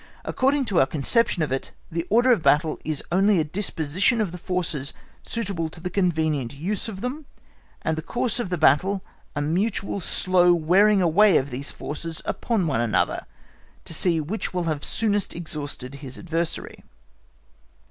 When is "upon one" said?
12.25-12.81